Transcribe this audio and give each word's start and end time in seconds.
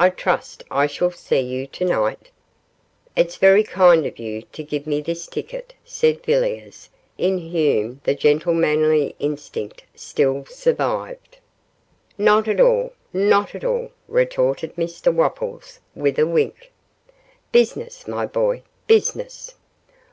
I 0.00 0.10
trust 0.10 0.64
I 0.68 0.88
shall 0.88 1.12
see 1.12 1.38
you 1.38 1.64
tonight.' 1.64 2.30
'It's 3.14 3.36
very 3.36 3.62
kind 3.62 4.04
of 4.04 4.18
you 4.18 4.42
to 4.52 4.64
give 4.64 4.84
me 4.84 5.00
this 5.00 5.28
ticket,' 5.28 5.74
said 5.84 6.24
Villiers, 6.24 6.88
in 7.16 7.52
whom 7.52 8.00
the 8.02 8.16
gentlemanly 8.16 9.14
instinct 9.20 9.84
still 9.94 10.44
survived. 10.46 11.38
'Not 12.18 12.48
at 12.48 12.58
all; 12.58 12.94
not 13.12 13.54
at 13.54 13.62
all,' 13.64 13.92
retorted 14.08 14.74
Mr 14.74 15.14
Wopples, 15.14 15.78
with 15.94 16.18
a 16.18 16.26
wink. 16.26 16.72
'Business, 17.52 18.08
my 18.08 18.26
boy, 18.26 18.64
business. 18.88 19.54